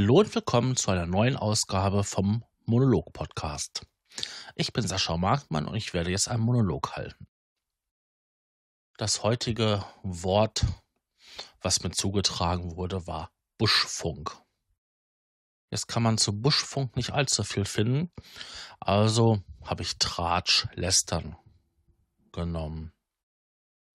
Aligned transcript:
Hallo 0.00 0.20
und 0.20 0.34
willkommen 0.34 0.76
zu 0.76 0.90
einer 0.90 1.04
neuen 1.04 1.36
Ausgabe 1.36 2.04
vom 2.04 2.42
Monolog-Podcast. 2.64 3.86
Ich 4.54 4.72
bin 4.72 4.86
Sascha 4.86 5.18
Markmann 5.18 5.66
und 5.66 5.76
ich 5.76 5.92
werde 5.92 6.10
jetzt 6.10 6.28
einen 6.28 6.42
Monolog 6.42 6.96
halten. 6.96 7.26
Das 8.96 9.22
heutige 9.22 9.84
Wort, 10.02 10.64
was 11.60 11.82
mir 11.82 11.90
zugetragen 11.90 12.76
wurde, 12.76 13.06
war 13.06 13.30
Buschfunk. 13.58 14.34
Jetzt 15.70 15.86
kann 15.86 16.02
man 16.02 16.16
zu 16.16 16.32
Buschfunk 16.32 16.96
nicht 16.96 17.10
allzu 17.10 17.44
viel 17.44 17.66
finden, 17.66 18.10
also 18.80 19.42
habe 19.62 19.82
ich 19.82 19.98
Tratsch, 19.98 20.66
Lästern 20.72 21.36
genommen. 22.32 22.94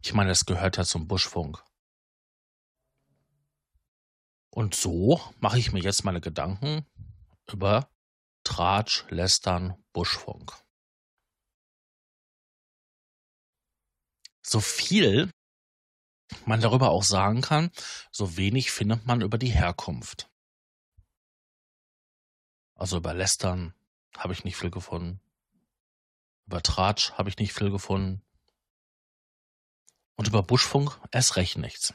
Ich 0.04 0.14
meine, 0.14 0.30
es 0.30 0.46
gehört 0.46 0.78
ja 0.78 0.84
zum 0.84 1.08
Buschfunk. 1.08 1.65
Und 4.56 4.74
so 4.74 5.20
mache 5.42 5.60
ich 5.60 5.74
mir 5.74 5.82
jetzt 5.82 6.06
meine 6.06 6.22
Gedanken 6.22 6.86
über 7.52 7.92
Tratsch, 8.46 9.04
Lästern, 9.10 9.76
Buschfunk. 9.92 10.54
So 14.42 14.62
viel 14.62 15.30
man 16.46 16.62
darüber 16.62 16.92
auch 16.92 17.04
sagen 17.04 17.42
kann, 17.42 17.70
so 18.12 18.38
wenig 18.38 18.72
findet 18.72 19.06
man 19.06 19.20
über 19.20 19.38
die 19.38 19.50
Herkunft. 19.50 20.30
Also 22.76 22.96
über 22.96 23.14
Lästern 23.14 23.74
habe 24.16 24.32
ich 24.32 24.46
nicht 24.46 24.56
viel 24.56 24.72
gefunden. 24.72 25.20
Über 26.46 26.64
Tratsch 26.64 27.12
habe 27.12 27.28
ich 27.28 27.38
nicht 27.40 27.52
viel 27.52 27.72
gefunden. 27.72 28.22
Und 30.16 30.30
über 30.30 30.44
Buschfunk 30.44 30.98
erst 31.12 31.36
recht 31.36 31.58
nichts. 31.58 31.94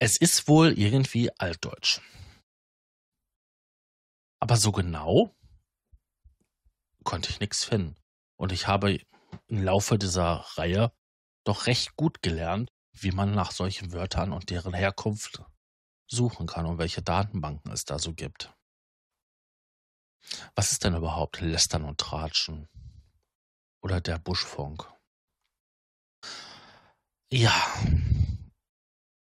Es 0.00 0.16
ist 0.16 0.48
wohl 0.48 0.78
irgendwie 0.78 1.30
altdeutsch. 1.38 2.00
Aber 4.40 4.56
so 4.56 4.72
genau 4.72 5.34
konnte 7.04 7.30
ich 7.30 7.40
nichts 7.40 7.64
finden. 7.64 7.96
Und 8.36 8.52
ich 8.52 8.66
habe 8.66 8.98
im 9.46 9.62
Laufe 9.62 9.98
dieser 9.98 10.44
Reihe 10.56 10.92
doch 11.44 11.66
recht 11.66 11.96
gut 11.96 12.22
gelernt, 12.22 12.70
wie 12.92 13.12
man 13.12 13.34
nach 13.34 13.52
solchen 13.52 13.92
Wörtern 13.92 14.32
und 14.32 14.50
deren 14.50 14.74
Herkunft 14.74 15.42
suchen 16.06 16.46
kann 16.46 16.66
und 16.66 16.78
welche 16.78 17.02
Datenbanken 17.02 17.72
es 17.72 17.84
da 17.84 17.98
so 17.98 18.14
gibt. 18.14 18.52
Was 20.54 20.72
ist 20.72 20.84
denn 20.84 20.94
überhaupt 20.94 21.40
Lästern 21.40 21.84
und 21.84 21.98
Tratschen? 21.98 22.68
Oder 23.82 24.00
der 24.00 24.18
Buschfunk? 24.18 24.90
Ja, 27.30 27.52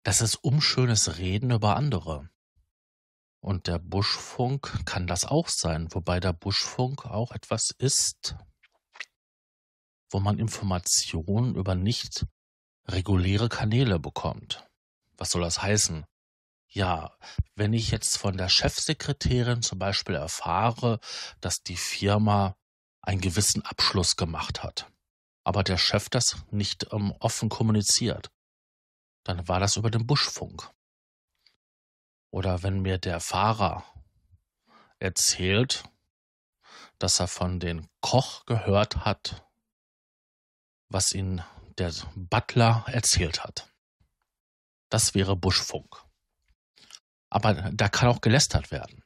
das 0.03 0.21
ist 0.21 0.35
unschönes 0.35 1.17
Reden 1.17 1.51
über 1.51 1.75
andere. 1.75 2.29
Und 3.41 3.67
der 3.67 3.79
Buschfunk 3.79 4.85
kann 4.85 5.07
das 5.07 5.25
auch 5.25 5.47
sein, 5.47 5.87
wobei 5.93 6.19
der 6.19 6.33
Buschfunk 6.33 7.05
auch 7.05 7.31
etwas 7.31 7.71
ist, 7.77 8.35
wo 10.11 10.19
man 10.19 10.39
Informationen 10.39 11.55
über 11.55 11.75
nicht 11.75 12.25
reguläre 12.87 13.49
Kanäle 13.49 13.99
bekommt. 13.99 14.67
Was 15.17 15.31
soll 15.31 15.41
das 15.41 15.61
heißen? 15.61 16.05
Ja, 16.67 17.17
wenn 17.55 17.73
ich 17.73 17.91
jetzt 17.91 18.17
von 18.17 18.37
der 18.37 18.49
Chefsekretärin 18.49 19.61
zum 19.61 19.79
Beispiel 19.79 20.15
erfahre, 20.15 20.99
dass 21.41 21.63
die 21.63 21.77
Firma 21.77 22.55
einen 23.01 23.21
gewissen 23.21 23.63
Abschluss 23.63 24.17
gemacht 24.17 24.63
hat, 24.63 24.91
aber 25.43 25.63
der 25.63 25.77
Chef 25.77 26.09
das 26.09 26.37
nicht 26.51 26.87
ähm, 26.91 27.11
offen 27.19 27.49
kommuniziert, 27.49 28.29
dann 29.29 29.47
war 29.47 29.59
das 29.59 29.75
über 29.75 29.91
den 29.91 30.07
Buschfunk. 30.07 30.71
Oder 32.31 32.63
wenn 32.63 32.81
mir 32.81 32.97
der 32.97 33.19
Fahrer 33.19 33.85
erzählt, 34.97 35.83
dass 36.97 37.19
er 37.19 37.27
von 37.27 37.59
den 37.59 37.87
Koch 38.01 38.45
gehört 38.45 39.05
hat, 39.05 39.47
was 40.89 41.11
ihn 41.11 41.43
der 41.77 41.93
Butler 42.15 42.83
erzählt 42.87 43.43
hat. 43.43 43.71
Das 44.89 45.13
wäre 45.13 45.35
Buschfunk. 45.35 46.03
Aber 47.29 47.53
da 47.53 47.87
kann 47.87 48.09
auch 48.09 48.21
gelästert 48.21 48.71
werden. 48.71 49.03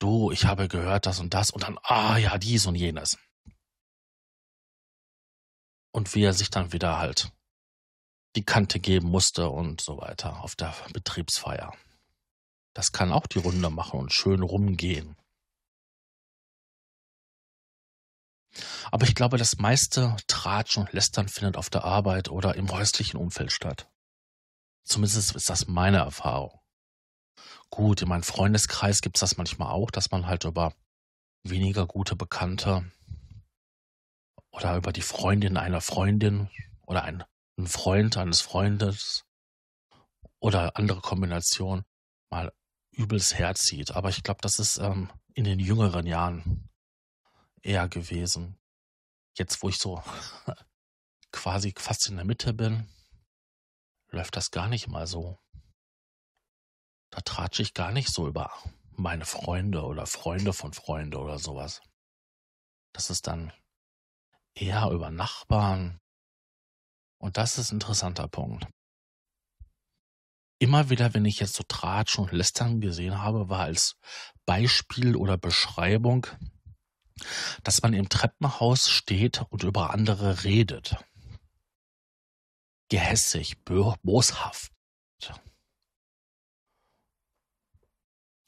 Du, 0.00 0.30
ich 0.32 0.44
habe 0.44 0.68
gehört 0.68 1.06
das 1.06 1.18
und 1.18 1.32
das 1.32 1.50
und 1.50 1.62
dann, 1.62 1.78
ah 1.82 2.18
ja, 2.18 2.36
dies 2.36 2.66
und 2.66 2.74
jenes. 2.74 3.16
Und 5.92 6.14
wie 6.14 6.24
er 6.24 6.34
sich 6.34 6.50
dann 6.50 6.74
wieder 6.74 6.98
halt 6.98 7.32
die 8.36 8.44
Kante 8.44 8.80
geben 8.80 9.08
musste 9.08 9.48
und 9.50 9.80
so 9.80 9.98
weiter 9.98 10.42
auf 10.42 10.56
der 10.56 10.74
Betriebsfeier. 10.92 11.72
Das 12.74 12.92
kann 12.92 13.12
auch 13.12 13.26
die 13.26 13.38
Runde 13.38 13.68
machen 13.70 14.00
und 14.00 14.12
schön 14.12 14.42
rumgehen. 14.42 15.16
Aber 18.90 19.06
ich 19.06 19.14
glaube, 19.14 19.38
das 19.38 19.58
meiste 19.58 20.16
Tratschen 20.26 20.84
und 20.84 20.92
Lästern 20.92 21.28
findet 21.28 21.56
auf 21.56 21.70
der 21.70 21.84
Arbeit 21.84 22.28
oder 22.28 22.54
im 22.54 22.70
häuslichen 22.70 23.18
Umfeld 23.18 23.52
statt. 23.52 23.88
Zumindest 24.84 25.34
ist 25.34 25.48
das 25.48 25.66
meine 25.66 25.98
Erfahrung. 25.98 26.58
Gut, 27.70 28.02
in 28.02 28.08
meinem 28.08 28.22
Freundeskreis 28.22 29.00
gibt 29.00 29.16
es 29.16 29.20
das 29.20 29.38
manchmal 29.38 29.70
auch, 29.70 29.90
dass 29.90 30.10
man 30.10 30.26
halt 30.26 30.44
über 30.44 30.74
weniger 31.42 31.86
gute 31.86 32.16
Bekannte 32.16 32.90
oder 34.50 34.76
über 34.76 34.92
die 34.92 35.02
Freundin 35.02 35.56
einer 35.56 35.80
Freundin 35.80 36.50
oder 36.86 37.04
ein 37.04 37.24
ein 37.58 37.66
Freund 37.66 38.16
eines 38.16 38.40
Freundes 38.40 39.24
oder 40.40 40.76
andere 40.76 41.00
Kombination 41.00 41.84
mal 42.30 42.52
übelst 42.90 43.34
herzieht. 43.38 43.92
Aber 43.92 44.08
ich 44.08 44.22
glaube, 44.22 44.40
das 44.42 44.58
ist 44.58 44.78
ähm, 44.78 45.10
in 45.34 45.44
den 45.44 45.58
jüngeren 45.58 46.06
Jahren 46.06 46.68
eher 47.62 47.88
gewesen. 47.88 48.58
Jetzt, 49.36 49.62
wo 49.62 49.68
ich 49.68 49.78
so 49.78 50.02
quasi 51.32 51.72
fast 51.76 52.08
in 52.08 52.16
der 52.16 52.24
Mitte 52.24 52.52
bin, 52.52 52.88
läuft 54.08 54.36
das 54.36 54.50
gar 54.50 54.68
nicht 54.68 54.88
mal 54.88 55.06
so. 55.06 55.38
Da 57.10 57.20
tratsche 57.20 57.62
ich 57.62 57.74
gar 57.74 57.92
nicht 57.92 58.08
so 58.08 58.26
über 58.26 58.50
meine 58.90 59.24
Freunde 59.24 59.82
oder 59.84 60.06
Freunde 60.06 60.52
von 60.52 60.72
Freunde 60.72 61.18
oder 61.18 61.38
sowas. 61.38 61.80
Das 62.92 63.10
ist 63.10 63.26
dann 63.26 63.52
eher 64.54 64.90
über 64.90 65.10
Nachbarn, 65.10 66.01
und 67.22 67.36
das 67.36 67.56
ist 67.56 67.70
ein 67.70 67.76
interessanter 67.76 68.26
Punkt. 68.26 68.66
Immer 70.58 70.90
wieder, 70.90 71.14
wenn 71.14 71.24
ich 71.24 71.38
jetzt 71.40 71.54
so 71.54 71.62
Tratschen 71.62 72.24
und 72.24 72.32
Lästern 72.32 72.80
gesehen 72.80 73.20
habe, 73.20 73.48
war 73.48 73.60
als 73.60 73.96
Beispiel 74.44 75.16
oder 75.16 75.38
Beschreibung, 75.38 76.26
dass 77.62 77.82
man 77.82 77.94
im 77.94 78.08
Treppenhaus 78.08 78.90
steht 78.90 79.44
und 79.50 79.62
über 79.62 79.90
andere 79.90 80.42
redet. 80.44 80.96
Gehässig, 82.88 83.64
boshaft. 83.64 84.72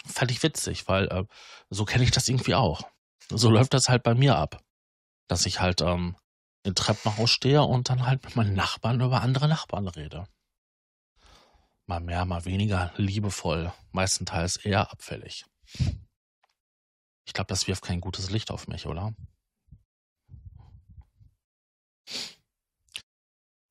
Ich 0.06 0.42
witzig, 0.42 0.86
weil 0.88 1.06
äh, 1.08 1.24
so 1.70 1.84
kenne 1.84 2.04
ich 2.04 2.10
das 2.10 2.28
irgendwie 2.28 2.54
auch. 2.54 2.82
So 3.30 3.50
läuft 3.50 3.72
das 3.72 3.88
halt 3.88 4.02
bei 4.02 4.14
mir 4.14 4.36
ab. 4.36 4.62
Dass 5.28 5.46
ich 5.46 5.60
halt 5.60 5.80
ähm, 5.80 6.16
im 6.64 6.74
Treppenhaus 6.74 7.30
stehe 7.30 7.62
und 7.62 7.90
dann 7.90 8.06
halt 8.06 8.24
mit 8.24 8.36
meinen 8.36 8.54
Nachbarn 8.54 9.00
über 9.00 9.20
andere 9.20 9.48
Nachbarn 9.48 9.86
rede. 9.86 10.26
Mal 11.86 12.00
mehr, 12.00 12.24
mal 12.24 12.46
weniger 12.46 12.92
liebevoll, 12.96 13.72
meistenteils 13.92 14.56
eher 14.56 14.90
abfällig. 14.90 15.44
Ich 17.26 17.34
glaube, 17.34 17.48
das 17.48 17.68
wirft 17.68 17.84
kein 17.84 18.00
gutes 18.00 18.30
Licht 18.30 18.50
auf 18.50 18.66
mich, 18.66 18.86
oder? 18.86 19.14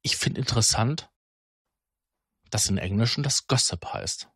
Ich 0.04 0.16
finde 0.18 0.42
interessant, 0.42 1.10
dass 2.52 2.70
in 2.70 2.78
Englischen 2.78 3.24
das 3.24 3.48
Gossip 3.48 3.86
heißt. 3.94 4.30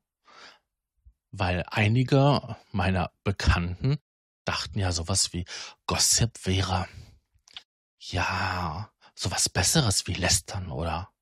Weil 1.32 1.64
einige 1.68 2.58
meiner 2.72 3.12
Bekannten 3.24 4.00
dachten 4.46 4.80
ja 4.80 4.92
sowas 4.92 5.34
wie 5.34 5.46
Gossip 5.86 6.46
wäre 6.46 6.88
ja, 8.12 8.92
sowas 9.16 9.50
Besseres 9.50 10.08
wie 10.08 10.14
Lästern 10.14 10.72
oder 10.72 11.14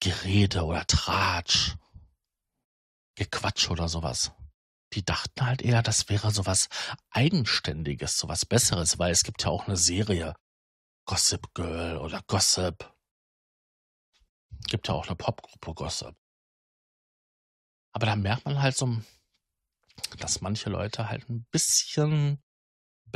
Gerede 0.00 0.64
oder 0.64 0.86
Tratsch, 0.86 1.76
Gequatsch 3.14 3.70
oder 3.70 3.88
sowas. 3.88 4.32
Die 4.92 5.04
dachten 5.04 5.44
halt 5.44 5.62
eher, 5.62 5.82
das 5.82 6.08
wäre 6.08 6.30
sowas 6.30 6.68
Eigenständiges, 7.10 8.18
sowas 8.18 8.46
Besseres, 8.46 8.98
weil 8.98 9.12
es 9.12 9.24
gibt 9.24 9.42
ja 9.42 9.50
auch 9.50 9.66
eine 9.66 9.76
Serie 9.76 10.34
Gossip 11.06 11.54
Girl 11.54 11.98
oder 11.98 12.22
Gossip. 12.26 12.92
Gibt 14.68 14.88
ja 14.88 14.94
auch 14.94 15.06
eine 15.06 15.16
Popgruppe 15.16 15.74
Gossip. 15.74 16.16
Aber 17.92 18.06
da 18.06 18.16
merkt 18.16 18.44
man 18.44 18.60
halt 18.60 18.76
so, 18.76 19.00
dass 20.18 20.40
manche 20.40 20.68
Leute 20.68 21.08
halt 21.08 21.28
ein 21.30 21.44
bisschen 21.50 22.42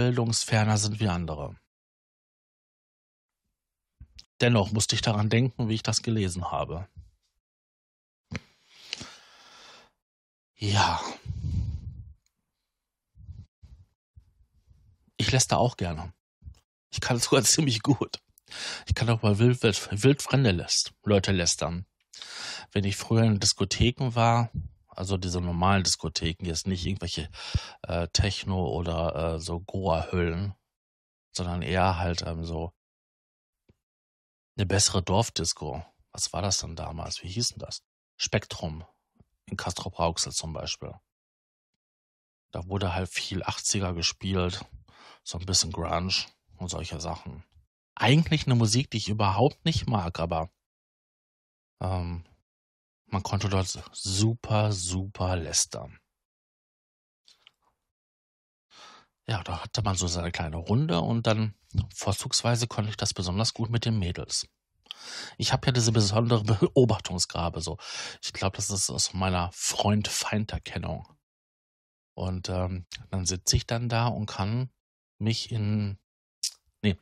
bildungsferner 0.01 0.79
sind 0.79 0.99
wie 0.99 1.09
andere. 1.09 1.55
Dennoch 4.41 4.73
musste 4.73 4.95
ich 4.95 5.03
daran 5.03 5.29
denken, 5.29 5.69
wie 5.69 5.75
ich 5.75 5.83
das 5.83 6.01
gelesen 6.01 6.51
habe. 6.51 6.89
Ja. 10.57 11.03
Ich 15.19 15.31
lässt 15.31 15.53
da 15.53 15.59
auch 15.59 15.77
gerne. 15.77 16.15
Ich 16.91 17.03
kann 17.03 17.19
es 17.19 17.25
sogar 17.25 17.45
ziemlich 17.45 17.83
gut. 17.83 18.23
Ich 18.87 18.95
kann 18.95 19.11
auch 19.11 19.21
mal 19.21 19.39
wild, 19.39 19.63
wild, 19.63 20.03
wildfremde 20.03 20.53
lässt, 20.53 20.95
Leute 21.05 21.33
lästern. 21.33 21.85
Wenn 22.73 22.85
ich 22.85 22.97
früher 22.97 23.25
in 23.25 23.39
Diskotheken 23.39 24.15
war, 24.15 24.51
also 25.01 25.17
diese 25.17 25.41
normalen 25.41 25.83
Diskotheken, 25.83 26.45
jetzt 26.45 26.67
nicht 26.67 26.85
irgendwelche 26.85 27.31
äh, 27.85 28.07
Techno 28.09 28.69
oder 28.69 29.37
äh, 29.37 29.41
so 29.41 29.61
Goa-Hüllen, 29.61 30.55
sondern 31.35 31.63
eher 31.63 31.97
halt 31.97 32.21
ähm, 32.27 32.45
so 32.45 32.75
eine 34.59 34.67
bessere 34.67 35.03
Dorfdisco. 35.03 35.83
Was 36.13 36.35
war 36.35 36.43
das 36.43 36.59
denn 36.59 36.77
damals? 36.77 37.23
Wie 37.23 37.29
hieß 37.29 37.49
denn 37.49 37.61
das? 37.61 37.83
Spektrum 38.19 38.85
in 39.47 39.57
Castro 39.57 39.89
Brauxel 39.89 40.33
zum 40.33 40.53
Beispiel. 40.53 40.93
Da 42.53 42.67
wurde 42.67 42.93
halt 42.93 43.09
viel 43.09 43.43
80er 43.43 43.95
gespielt, 43.95 44.67
so 45.25 45.39
ein 45.39 45.47
bisschen 45.47 45.73
Grunge 45.73 46.27
und 46.59 46.69
solche 46.69 47.01
Sachen. 47.01 47.43
Eigentlich 47.95 48.45
eine 48.45 48.55
Musik, 48.55 48.91
die 48.91 48.99
ich 48.99 49.09
überhaupt 49.09 49.65
nicht 49.65 49.89
mag, 49.89 50.21
aber 50.21 50.51
ähm, 51.81 52.27
man 53.11 53.23
konnte 53.23 53.49
dort 53.49 53.69
super, 53.93 54.73
super 54.73 55.37
lästern. 55.37 55.99
Ja, 59.27 59.43
da 59.45 59.63
hatte 59.63 59.83
man 59.83 59.97
so 59.97 60.07
seine 60.09 60.33
kleine 60.33 60.57
Runde 60.57 61.01
und 61.01 61.27
dann 61.27 61.55
vorzugsweise 61.95 62.67
konnte 62.67 62.91
ich 62.91 62.97
das 62.97 63.15
besonders 63.15 63.55
gut 63.55 63.71
mit 63.71 63.85
den 63.85 63.99
Mädels. 63.99 64.49
Ich 65.39 65.53
habe 65.53 65.67
ja 65.67 65.73
diese 65.73 65.93
besondere 65.93 66.43
Beobachtungsgabe 66.61 67.61
so. 67.61 67.79
Ich 68.23 68.33
glaube, 68.33 68.57
das 68.57 68.71
ist 68.71 68.91
aus 68.91 69.15
meiner 69.15 69.51
Freund-Feind-Erkennung. 69.53 71.07
Und 72.15 72.49
ähm, 72.49 72.87
dann 73.11 73.25
sitze 73.25 73.57
ich 73.57 73.67
dann 73.67 73.89
da 73.89 74.09
und 74.09 74.27
kann 74.27 74.71
mich 75.19 75.51
in. 75.53 75.99
Nee, 76.83 76.97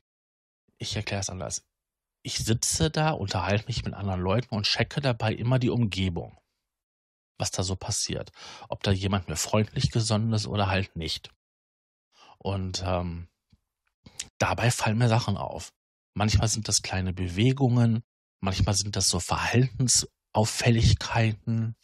ich 0.79 0.95
erkläre 0.97 1.21
es 1.21 1.31
anders. 1.31 1.68
Ich 2.29 2.45
sitze 2.45 2.91
da, 2.91 3.13
unterhalte 3.13 3.65
mich 3.69 3.87
mit 3.87 3.95
anderen 3.95 4.21
Leuten 4.21 4.55
und 4.55 4.67
checke 4.67 5.01
dabei 5.01 5.33
immer 5.33 5.59
die 5.59 5.71
Umgebung. 5.71 6.37
Was 7.39 7.51
da 7.53 7.63
so 7.63 7.75
passiert. 7.75 8.33
Ob 8.69 8.83
da 8.83 8.91
jemand 8.91 9.31
mir 9.31 9.37
freundlich 9.37 9.91
gesonnen 9.91 10.35
ist 10.35 10.47
oder 10.47 10.67
halt 10.67 10.95
nicht. 10.95 11.31
Und 12.37 12.83
ähm, 12.85 13.29
dabei 14.37 14.71
fallen 14.71 14.99
mir 14.99 15.09
Sachen 15.09 15.39
auf. 15.39 15.73
Manchmal 16.13 16.49
sind 16.49 16.69
das 16.69 16.83
kleine 16.83 17.15
Bewegungen, 17.15 18.03
manchmal 18.41 18.75
sind 18.75 18.95
das 18.95 19.09
so 19.09 19.21
Verhaltensauffälligkeiten. 19.21 21.77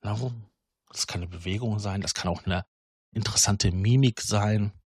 Das 0.00 1.08
kann 1.08 1.22
eine 1.22 1.28
Bewegung 1.28 1.80
sein, 1.80 2.02
das 2.02 2.14
kann 2.14 2.30
auch 2.30 2.44
eine 2.44 2.64
interessante 3.12 3.72
Mimik 3.72 4.20
sein. 4.20 4.79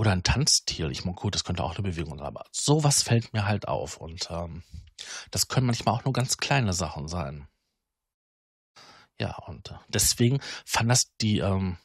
Oder 0.00 0.12
ein 0.12 0.22
Tanzstil. 0.22 0.90
Ich 0.90 1.04
meine, 1.04 1.14
gut, 1.14 1.34
das 1.34 1.44
könnte 1.44 1.62
auch 1.62 1.74
eine 1.74 1.82
Bewegung 1.82 2.16
sein, 2.16 2.26
aber 2.26 2.46
sowas 2.52 3.02
fällt 3.02 3.34
mir 3.34 3.44
halt 3.44 3.68
auf. 3.68 3.98
Und 3.98 4.30
ähm, 4.30 4.62
das 5.30 5.46
können 5.46 5.66
manchmal 5.66 5.94
auch 5.94 6.06
nur 6.06 6.14
ganz 6.14 6.38
kleine 6.38 6.72
Sachen 6.72 7.06
sein. 7.06 7.48
Ja, 9.20 9.36
und 9.46 9.72
äh, 9.72 9.74
deswegen 9.88 10.40
fand 10.64 10.88
das 10.90 11.14
die 11.20 11.40
ähm, 11.40 11.76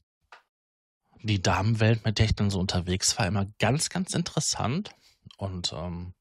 die 1.23 1.41
Damenwelt, 1.41 2.05
mit 2.05 2.17
der 2.17 2.27
ich 2.27 2.35
dann 2.35 2.49
so 2.49 2.57
unterwegs 2.57 3.17
war, 3.19 3.27
immer 3.27 3.47
ganz, 3.59 3.89
ganz 3.89 4.13
interessant 4.13 4.95
und 5.35 5.73
ähm, 5.73 6.13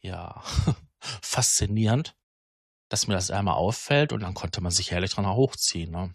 ja, 0.00 0.42
faszinierend, 1.22 2.16
dass 2.88 3.06
mir 3.06 3.14
das 3.14 3.30
einmal 3.30 3.54
auffällt 3.54 4.12
und 4.12 4.24
dann 4.24 4.34
konnte 4.34 4.60
man 4.60 4.72
sich 4.72 4.90
herrlich 4.90 5.12
dran 5.12 5.28
hochziehen. 5.28 5.92
Ne? 5.92 6.12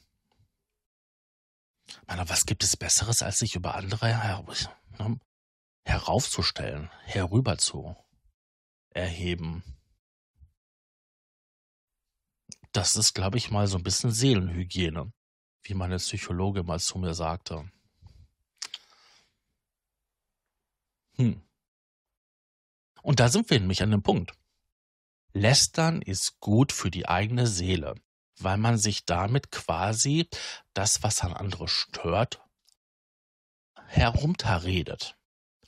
Meine, 2.08 2.28
was 2.30 2.46
gibt 2.46 2.64
es 2.64 2.78
Besseres, 2.78 3.22
als 3.22 3.40
sich 3.40 3.56
über 3.56 3.76
andere 3.76 4.08
her 4.08 4.46
ne, 5.00 5.20
heraufzustellen, 5.86 6.90
herüber 7.04 7.58
zu 7.58 7.96
erheben? 8.92 9.64
Das 12.72 12.96
ist, 12.96 13.14
glaube 13.14 13.38
ich, 13.38 13.52
mal 13.52 13.68
so 13.68 13.78
ein 13.78 13.84
bisschen 13.84 14.12
Seelenhygiene, 14.12 15.12
wie 15.64 15.74
meine 15.74 15.98
Psychologe 15.98 16.64
mal 16.64 16.80
zu 16.80 16.98
mir 16.98 17.14
sagte. 17.14 17.70
Hm. 21.16 21.42
Und 23.04 23.20
da 23.20 23.30
sind 23.30 23.50
wir 23.50 23.60
nämlich 23.60 23.84
an 23.84 23.92
dem 23.92 24.02
Punkt. 24.02 24.34
Lästern 25.34 26.02
ist 26.02 26.40
gut 26.40 26.72
für 26.72 26.90
die 26.90 27.08
eigene 27.08 27.48
Seele, 27.48 27.96
weil 28.40 28.58
man 28.58 28.78
sich 28.78 29.06
damit 29.06 29.52
quasi 29.52 30.28
das, 30.74 31.04
was 31.04 31.22
an 31.22 31.34
andere 31.34 31.68
stört, 31.68 32.42
herunterredet. 33.88 35.16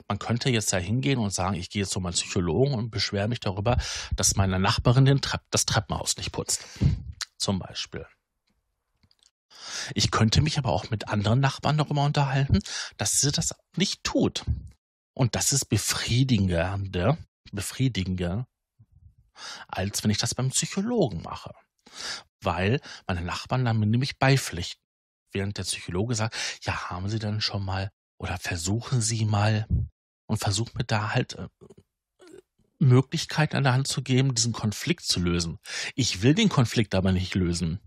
Man 0.07 0.19
könnte 0.19 0.49
jetzt 0.49 0.71
da 0.71 0.77
hingehen 0.77 1.19
und 1.19 1.33
sagen, 1.33 1.55
ich 1.55 1.69
gehe 1.69 1.81
jetzt 1.81 1.91
zu 1.91 1.99
meinem 1.99 2.13
Psychologen 2.13 2.73
und 2.73 2.91
beschwere 2.91 3.27
mich 3.27 3.39
darüber, 3.39 3.77
dass 4.15 4.35
meine 4.35 4.59
Nachbarin 4.59 5.05
den 5.05 5.21
Trepp, 5.21 5.41
das 5.49 5.65
Treppenhaus 5.65 6.17
nicht 6.17 6.31
putzt. 6.31 6.65
Zum 7.37 7.59
Beispiel. 7.59 8.05
Ich 9.93 10.11
könnte 10.11 10.41
mich 10.41 10.57
aber 10.57 10.69
auch 10.69 10.89
mit 10.89 11.07
anderen 11.07 11.39
Nachbarn 11.39 11.77
darüber 11.77 12.03
unterhalten, 12.03 12.59
dass 12.97 13.19
sie 13.19 13.31
das 13.31 13.55
nicht 13.75 14.03
tut. 14.03 14.45
Und 15.13 15.35
das 15.35 15.53
ist 15.53 15.65
befriedigender, 15.65 16.77
befriedigender, 17.51 18.47
als 19.67 20.03
wenn 20.03 20.11
ich 20.11 20.17
das 20.17 20.35
beim 20.35 20.49
Psychologen 20.49 21.21
mache. 21.21 21.53
Weil 22.45 22.79
meine 23.07 23.21
Nachbarn 23.21 23.65
dann 23.65 23.79
nämlich 23.79 24.17
beipflichten. 24.17 24.81
Während 25.31 25.57
der 25.57 25.63
Psychologe 25.63 26.15
sagt, 26.15 26.35
ja, 26.61 26.89
haben 26.89 27.09
Sie 27.09 27.19
denn 27.19 27.41
schon 27.41 27.65
mal 27.65 27.91
oder 28.17 28.37
versuchen 28.37 29.01
Sie 29.01 29.25
mal 29.25 29.67
und 30.27 30.37
versuchen 30.37 30.77
mir 30.77 30.85
da 30.85 31.13
halt 31.13 31.33
äh, 31.33 31.49
Möglichkeiten 32.79 33.57
an 33.57 33.63
der 33.63 33.73
Hand 33.73 33.87
zu 33.87 34.01
geben, 34.01 34.33
diesen 34.33 34.53
Konflikt 34.53 35.03
zu 35.03 35.19
lösen. 35.19 35.59
Ich 35.95 36.21
will 36.21 36.33
den 36.33 36.49
Konflikt 36.49 36.95
aber 36.95 37.11
nicht 37.11 37.35
lösen. 37.35 37.81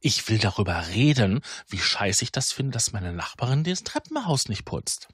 Ich 0.00 0.28
will 0.28 0.38
darüber 0.38 0.86
reden, 0.88 1.40
wie 1.66 1.78
scheiße 1.78 2.22
ich 2.22 2.30
das 2.30 2.52
finde, 2.52 2.72
dass 2.72 2.92
meine 2.92 3.12
Nachbarin 3.12 3.64
das 3.64 3.82
Treppenhaus 3.82 4.48
nicht 4.48 4.64
putzt 4.64 5.08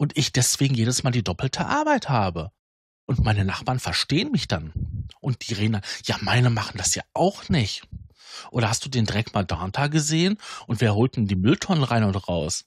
und 0.00 0.16
ich 0.16 0.32
deswegen 0.32 0.74
jedes 0.74 1.02
Mal 1.02 1.10
die 1.10 1.22
doppelte 1.22 1.66
Arbeit 1.66 2.08
habe. 2.08 2.52
Und 3.10 3.24
meine 3.24 3.44
Nachbarn 3.44 3.80
verstehen 3.80 4.30
mich 4.30 4.46
dann. 4.46 5.08
Und 5.18 5.48
die 5.48 5.54
reden 5.54 5.72
dann, 5.72 5.82
ja, 6.04 6.16
meine 6.20 6.48
machen 6.48 6.78
das 6.78 6.94
ja 6.94 7.02
auch 7.12 7.48
nicht. 7.48 7.82
Oder 8.52 8.68
hast 8.68 8.84
du 8.84 8.88
den 8.88 9.04
Dreck 9.04 9.34
mal 9.34 9.44
da 9.44 9.88
gesehen? 9.88 10.38
Und 10.68 10.80
wer 10.80 10.94
holt 10.94 11.16
denn 11.16 11.26
die 11.26 11.34
Mülltonnen 11.34 11.82
rein 11.82 12.04
und 12.04 12.14
raus? 12.28 12.66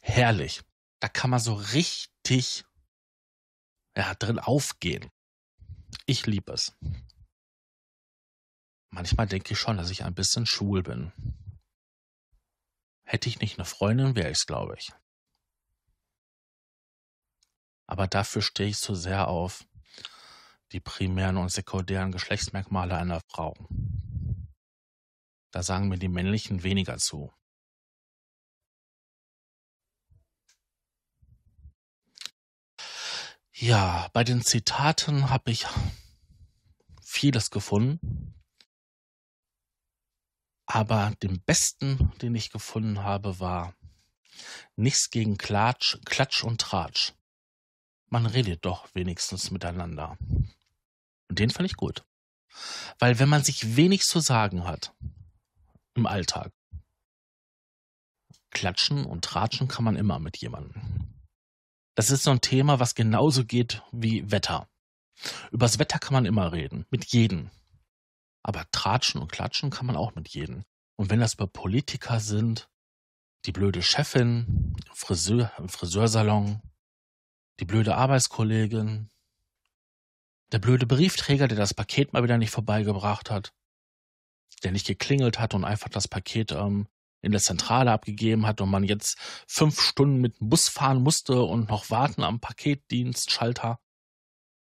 Herrlich. 0.00 0.62
Da 1.00 1.08
kann 1.08 1.30
man 1.30 1.40
so 1.40 1.54
richtig 1.54 2.64
ja, 3.96 4.14
drin 4.14 4.38
aufgehen. 4.38 5.10
Ich 6.06 6.26
liebe 6.26 6.52
es. 6.52 6.76
Manchmal 8.90 9.26
denke 9.26 9.54
ich 9.54 9.58
schon, 9.58 9.78
dass 9.78 9.90
ich 9.90 10.04
ein 10.04 10.14
bisschen 10.14 10.46
schwul 10.46 10.84
bin. 10.84 11.10
Hätte 13.02 13.28
ich 13.28 13.40
nicht 13.40 13.58
eine 13.58 13.64
Freundin, 13.64 14.14
wäre 14.14 14.30
ich 14.30 14.38
es, 14.38 14.46
glaube 14.46 14.76
ich. 14.78 14.92
Aber 17.88 18.06
dafür 18.06 18.42
stehe 18.42 18.68
ich 18.68 18.78
so 18.78 18.94
sehr 18.94 19.26
auf 19.26 19.66
die 20.72 20.80
primären 20.80 21.36
und 21.36 21.50
sekundären 21.50 22.12
Geschlechtsmerkmale 22.12 22.96
einer 22.96 23.20
Frau. 23.20 23.54
Da 25.50 25.62
sagen 25.62 25.88
mir 25.88 25.98
die 25.98 26.08
männlichen 26.08 26.62
weniger 26.62 26.98
zu. 26.98 27.32
Ja, 33.52 34.08
bei 34.12 34.24
den 34.24 34.42
Zitaten 34.42 35.30
habe 35.30 35.50
ich 35.50 35.66
vieles 37.02 37.50
gefunden. 37.50 38.34
Aber 40.66 41.12
den 41.22 41.42
besten, 41.42 42.12
den 42.22 42.34
ich 42.34 42.50
gefunden 42.50 43.02
habe, 43.02 43.38
war 43.38 43.74
nichts 44.74 45.10
gegen 45.10 45.36
Klatsch, 45.36 45.98
Klatsch 46.06 46.42
und 46.42 46.60
Tratsch 46.62 47.12
man 48.12 48.26
redet 48.26 48.66
doch 48.66 48.94
wenigstens 48.94 49.50
miteinander. 49.50 50.18
Und 51.32 51.38
den 51.38 51.48
fand 51.48 51.64
ich 51.64 51.76
gut. 51.78 52.04
Weil 52.98 53.18
wenn 53.18 53.30
man 53.30 53.42
sich 53.42 53.74
wenig 53.74 54.02
zu 54.02 54.20
sagen 54.20 54.66
hat 54.66 54.92
im 55.94 56.04
Alltag, 56.04 56.52
klatschen 58.50 59.06
und 59.06 59.24
tratschen 59.24 59.66
kann 59.66 59.82
man 59.82 59.96
immer 59.96 60.18
mit 60.18 60.36
jemandem. 60.36 61.24
Das 61.94 62.10
ist 62.10 62.24
so 62.24 62.32
ein 62.32 62.42
Thema, 62.42 62.80
was 62.80 62.94
genauso 62.94 63.46
geht 63.46 63.82
wie 63.92 64.30
Wetter. 64.30 64.68
Übers 65.52 65.78
Wetter 65.78 65.98
kann 65.98 66.12
man 66.12 66.26
immer 66.26 66.52
reden, 66.52 66.84
mit 66.90 67.06
jedem. 67.06 67.50
Aber 68.42 68.66
tratschen 68.70 69.18
und 69.18 69.32
klatschen 69.32 69.70
kann 69.70 69.86
man 69.86 69.96
auch 69.96 70.14
mit 70.14 70.28
jedem. 70.28 70.64
Und 70.96 71.08
wenn 71.08 71.20
das 71.20 71.32
über 71.32 71.46
Politiker 71.46 72.20
sind, 72.20 72.68
die 73.46 73.52
blöde 73.52 73.82
Chefin, 73.82 74.76
Friseur, 74.92 75.50
im 75.56 75.70
Friseursalon, 75.70 76.60
die 77.58 77.64
blöde 77.64 77.96
Arbeitskollegin, 77.96 79.08
Der 80.52 80.58
blöde 80.58 80.86
Briefträger, 80.86 81.48
der 81.48 81.56
das 81.56 81.72
Paket 81.72 82.12
mal 82.12 82.22
wieder 82.22 82.36
nicht 82.36 82.50
vorbeigebracht 82.50 83.30
hat, 83.30 83.54
der 84.62 84.72
nicht 84.72 84.86
geklingelt 84.86 85.38
hat 85.38 85.54
und 85.54 85.64
einfach 85.64 85.88
das 85.88 86.08
Paket 86.08 86.52
ähm, 86.52 86.86
in 87.22 87.32
der 87.32 87.40
Zentrale 87.40 87.90
abgegeben 87.90 88.46
hat 88.46 88.60
und 88.60 88.68
man 88.68 88.84
jetzt 88.84 89.16
fünf 89.46 89.80
Stunden 89.80 90.20
mit 90.20 90.40
dem 90.40 90.50
Bus 90.50 90.68
fahren 90.68 91.02
musste 91.02 91.42
und 91.42 91.70
noch 91.70 91.88
warten 91.88 92.22
am 92.22 92.40
Paketdienstschalter 92.40 93.80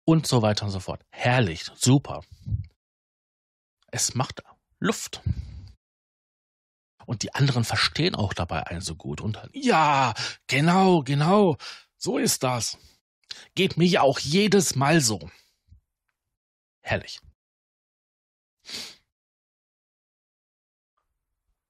und 0.05 0.25
so 0.25 0.41
weiter 0.41 0.65
und 0.65 0.71
so 0.71 0.79
fort. 0.79 1.05
Herrlich, 1.11 1.65
super. 1.75 2.23
Es 3.91 4.15
macht 4.15 4.41
Luft. 4.79 5.21
Und 7.05 7.21
die 7.21 7.35
anderen 7.35 7.63
verstehen 7.63 8.15
auch 8.15 8.33
dabei 8.33 8.65
einen 8.65 8.81
so 8.81 8.95
gut. 8.95 9.21
Und 9.21 9.35
dann, 9.35 9.49
ja, 9.53 10.15
genau, 10.47 11.03
genau, 11.03 11.57
so 11.97 12.17
ist 12.17 12.41
das. 12.41 12.79
Geht 13.53 13.77
mir 13.77 13.85
ja 13.85 14.01
auch 14.01 14.17
jedes 14.17 14.75
Mal 14.75 15.01
so. 15.01 15.29
Herrlich. 16.85 17.19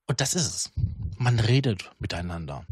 Und 0.08 0.20
das 0.20 0.34
ist 0.34 0.46
es. 0.46 0.72
Man 1.18 1.40
redet 1.40 1.90
miteinander. 2.00 2.66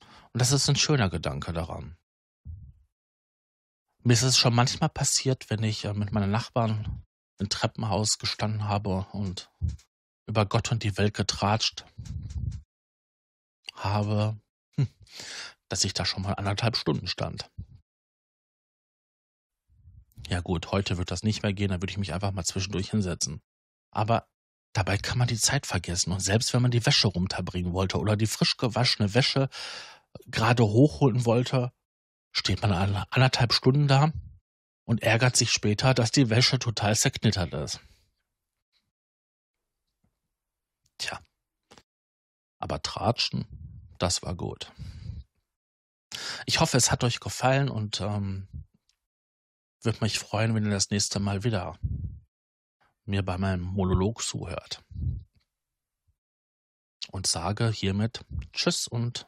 Und 0.00 0.40
das 0.40 0.50
ist 0.50 0.68
ein 0.68 0.74
schöner 0.74 1.08
Gedanke 1.08 1.52
daran. 1.52 1.96
Mir 4.02 4.14
ist 4.14 4.22
es 4.22 4.36
schon 4.36 4.56
manchmal 4.56 4.88
passiert, 4.88 5.48
wenn 5.50 5.62
ich 5.62 5.84
äh, 5.84 5.94
mit 5.94 6.10
meinen 6.10 6.32
Nachbarn 6.32 7.04
im 7.38 7.48
Treppenhaus 7.48 8.18
gestanden 8.18 8.64
habe 8.64 9.06
und 9.12 9.52
über 10.26 10.46
Gott 10.46 10.72
und 10.72 10.82
die 10.82 10.98
Welt 10.98 11.14
getratscht 11.14 11.86
habe, 13.72 14.36
hm, 14.74 14.88
dass 15.68 15.84
ich 15.84 15.94
da 15.94 16.04
schon 16.04 16.24
mal 16.24 16.32
anderthalb 16.32 16.76
Stunden 16.76 17.06
stand. 17.06 17.48
Ja 20.28 20.40
gut, 20.40 20.72
heute 20.72 20.96
wird 20.96 21.10
das 21.10 21.22
nicht 21.22 21.42
mehr 21.42 21.52
gehen, 21.52 21.68
dann 21.68 21.82
würde 21.82 21.90
ich 21.90 21.98
mich 21.98 22.14
einfach 22.14 22.32
mal 22.32 22.44
zwischendurch 22.44 22.90
hinsetzen. 22.90 23.42
Aber 23.90 24.26
dabei 24.72 24.96
kann 24.96 25.18
man 25.18 25.28
die 25.28 25.38
Zeit 25.38 25.66
vergessen. 25.66 26.12
Und 26.12 26.20
selbst 26.20 26.52
wenn 26.54 26.62
man 26.62 26.70
die 26.70 26.84
Wäsche 26.84 27.08
runterbringen 27.08 27.72
wollte 27.72 27.98
oder 27.98 28.16
die 28.16 28.26
frisch 28.26 28.56
gewaschene 28.56 29.14
Wäsche 29.14 29.48
gerade 30.26 30.64
hochholen 30.64 31.24
wollte, 31.24 31.72
steht 32.32 32.62
man 32.62 32.72
anderthalb 32.72 33.52
Stunden 33.52 33.86
da 33.86 34.12
und 34.84 35.02
ärgert 35.02 35.36
sich 35.36 35.50
später, 35.50 35.94
dass 35.94 36.10
die 36.10 36.30
Wäsche 36.30 36.58
total 36.58 36.96
zerknittert 36.96 37.52
ist. 37.54 37.80
Tja. 40.98 41.20
Aber 42.58 42.82
Tratschen, 42.82 43.46
das 43.98 44.22
war 44.22 44.34
gut. 44.34 44.72
Ich 46.46 46.60
hoffe, 46.60 46.76
es 46.76 46.90
hat 46.90 47.04
euch 47.04 47.20
gefallen 47.20 47.68
und 47.68 48.00
ähm, 48.00 48.48
würde 49.84 49.98
mich 50.00 50.18
freuen, 50.18 50.54
wenn 50.54 50.64
ihr 50.64 50.70
das 50.70 50.90
nächste 50.90 51.20
Mal 51.20 51.44
wieder 51.44 51.78
mir 53.04 53.22
bei 53.22 53.38
meinem 53.38 53.62
Monolog 53.62 54.22
zuhört. 54.22 54.82
Und 57.10 57.26
sage 57.26 57.70
hiermit 57.70 58.24
Tschüss 58.52 58.88
und 58.88 59.26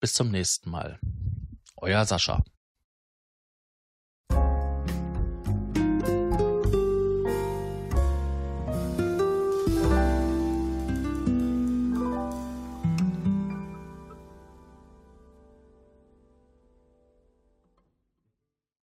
bis 0.00 0.14
zum 0.14 0.30
nächsten 0.30 0.70
Mal. 0.70 1.00
Euer 1.76 2.04
Sascha. 2.04 2.44